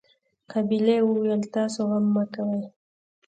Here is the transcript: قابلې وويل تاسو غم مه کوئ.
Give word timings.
قابلې 0.51 0.97
وويل 1.07 1.41
تاسو 1.55 1.79
غم 1.89 2.05
مه 2.13 2.23
کوئ. 2.33 2.63